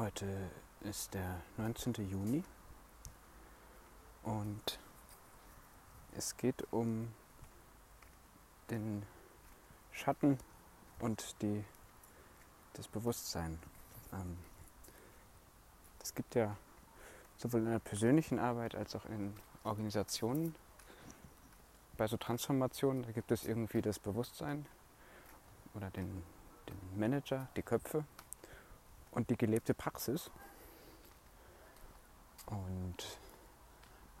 Heute 0.00 0.50
ist 0.80 1.12
der 1.12 1.42
19. 1.58 1.92
Juni 2.10 2.42
und 4.22 4.78
es 6.16 6.38
geht 6.38 6.72
um 6.72 7.12
den 8.70 9.04
Schatten 9.92 10.38
und 11.00 11.42
die, 11.42 11.62
das 12.72 12.88
Bewusstsein. 12.88 13.58
Ähm, 14.14 14.38
es 16.02 16.14
gibt 16.14 16.34
ja 16.34 16.56
sowohl 17.36 17.60
in 17.60 17.70
der 17.70 17.78
persönlichen 17.78 18.38
Arbeit 18.38 18.74
als 18.74 18.96
auch 18.96 19.04
in 19.04 19.34
Organisationen 19.64 20.54
bei 21.98 22.06
so 22.06 22.16
Transformationen, 22.16 23.02
da 23.02 23.12
gibt 23.12 23.30
es 23.32 23.44
irgendwie 23.44 23.82
das 23.82 23.98
Bewusstsein 23.98 24.64
oder 25.74 25.90
den, 25.90 26.22
den 26.70 26.98
Manager, 26.98 27.48
die 27.54 27.62
Köpfe 27.62 28.06
und 29.10 29.30
die 29.30 29.36
gelebte 29.36 29.74
Praxis. 29.74 30.30
Und 32.46 33.18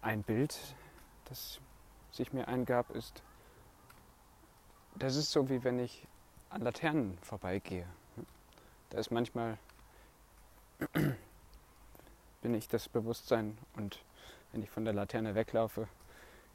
ein 0.00 0.22
Bild, 0.22 0.58
das 1.26 1.60
sich 2.10 2.32
mir 2.32 2.48
eingab, 2.48 2.90
ist, 2.90 3.22
das 4.96 5.16
ist 5.16 5.32
so 5.32 5.48
wie 5.48 5.64
wenn 5.64 5.78
ich 5.78 6.06
an 6.50 6.62
Laternen 6.62 7.18
vorbeigehe. 7.18 7.86
Da 8.90 8.98
ist 8.98 9.10
manchmal 9.10 9.58
bin 12.42 12.54
ich 12.54 12.68
das 12.68 12.88
Bewusstsein 12.88 13.56
und 13.74 14.04
wenn 14.52 14.62
ich 14.62 14.70
von 14.70 14.84
der 14.84 14.94
Laterne 14.94 15.34
weglaufe, 15.34 15.88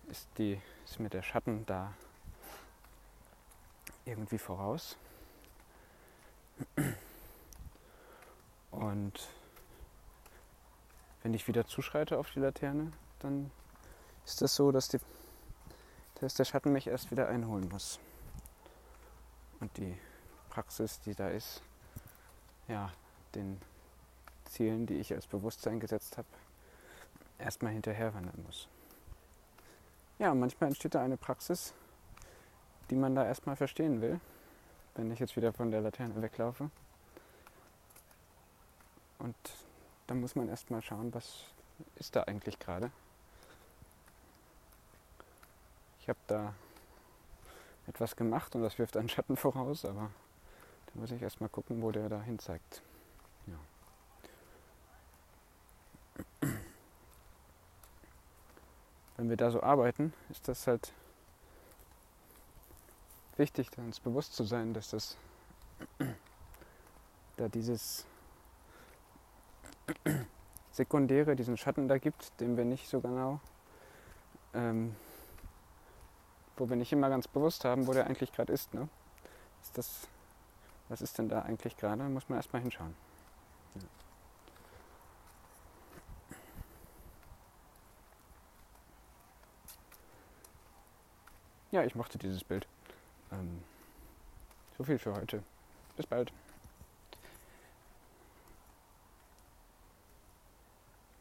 ist, 0.08 0.30
die, 0.38 0.62
ist 0.86 1.00
mir 1.00 1.10
der 1.10 1.22
Schatten 1.22 1.66
da 1.66 1.94
irgendwie 4.06 4.38
voraus. 4.38 4.98
Und 8.72 9.28
wenn 11.24 11.34
ich 11.34 11.48
wieder 11.48 11.66
zuschreite 11.66 12.18
auf 12.18 12.32
die 12.32 12.40
Laterne, 12.40 12.92
dann 13.20 13.52
ist 14.26 14.42
das 14.42 14.56
so, 14.56 14.72
dass, 14.72 14.88
die, 14.88 15.00
dass 16.22 16.36
der 16.36 16.46
Schatten 16.46 16.72
mich 16.72 16.88
erst 16.88 17.12
wieder 17.12 17.28
einholen 17.28 17.68
muss. 17.70 18.00
Und 19.60 19.76
die 19.78 19.98
Praxis, 20.50 21.00
die 21.02 21.16
da 21.16 21.30
ist, 21.30 21.62
ja, 22.68 22.92
den 23.36 23.60
Zielen, 24.46 24.86
die 24.86 24.96
ich 24.96 25.14
als 25.14 25.28
Bewusstsein 25.28 25.80
gesetzt 25.80 26.18
habe, 26.18 26.28
erstmal 27.38 27.74
hinterherwandern 27.74 28.44
muss. 28.46 28.68
Ja, 30.18 30.34
manchmal 30.34 30.70
entsteht 30.70 30.96
da 30.96 31.02
eine 31.02 31.18
Praxis, 31.18 31.74
die 32.90 32.96
man 32.96 33.16
da 33.16 33.26
erstmal 33.26 33.56
verstehen 33.56 34.02
will, 34.02 34.20
wenn 34.96 35.12
ich 35.12 35.20
jetzt 35.20 35.36
wieder 35.36 35.54
von 35.54 35.72
der 35.72 35.82
Laterne 35.82 36.22
weglaufe. 36.22 36.70
Und 39.20 39.36
dann 40.08 40.22
muss 40.22 40.36
man 40.36 40.50
erstmal 40.50 40.82
schauen, 40.82 41.14
was 41.14 41.44
ist 41.96 42.16
da 42.16 42.24
eigentlich 42.24 42.58
gerade. 42.58 42.92
Ich 46.02 46.10
habe 46.10 46.20
da 46.28 46.54
etwas 47.88 48.16
gemacht 48.16 48.56
und 48.56 48.64
das 48.64 48.80
wirft 48.80 48.98
einen 48.98 49.10
Schatten 49.10 49.38
voraus, 49.38 49.86
aber 49.86 50.10
da 50.88 51.00
muss 51.00 51.12
ich 51.12 51.22
erstmal 51.22 51.50
gucken, 51.50 51.82
wo 51.82 51.92
der 51.92 52.10
da 52.10 52.22
hin 52.22 52.40
zeigt. 52.40 52.82
Ja. 53.46 53.60
Wenn 59.18 59.30
wir 59.30 59.38
da 59.38 59.52
so 59.52 59.62
arbeiten, 59.62 60.14
ist 60.30 60.48
das 60.48 60.66
halt 60.66 60.94
wichtig, 63.36 63.70
uns 63.78 64.00
bewusst 64.00 64.34
zu 64.34 64.44
sein, 64.44 64.74
dass 64.74 64.92
das 64.92 65.18
da 67.38 67.50
dieses 67.50 68.06
Sekundäre, 70.72 71.36
diesen 71.36 71.58
Schatten 71.58 71.88
da 71.88 71.98
gibt, 71.98 72.40
den 72.40 72.56
wir 72.56 72.66
nicht 72.66 72.88
so 72.88 73.02
genau, 73.02 73.40
ähm, 74.54 74.96
wo 76.58 76.70
wir 76.70 76.76
nicht 76.76 76.92
immer 76.94 77.10
ganz 77.10 77.28
bewusst 77.28 77.66
haben, 77.66 77.88
wo 77.88 77.94
der 77.94 78.08
eigentlich 78.08 78.32
gerade 78.32 78.54
ist. 78.54 78.74
Ne? 78.74 78.88
Ist 79.62 79.78
das, 79.78 80.08
was 80.88 81.02
ist 81.02 81.18
denn 81.18 81.30
da 81.30 81.42
eigentlich 81.42 81.76
gerade? 81.78 82.04
Muss 82.04 82.30
man 82.30 82.38
erstmal 82.38 82.62
hinschauen. 82.62 82.96
Ja. 91.72 91.82
ja, 91.82 91.84
ich 91.86 91.96
mochte 91.96 92.18
dieses 92.18 92.44
Bild. 92.44 92.68
Ähm, 93.32 93.64
so 94.78 94.84
viel 94.84 94.98
für 94.98 95.14
heute. 95.14 95.44
Bis 95.98 96.06
bald. 96.06 96.32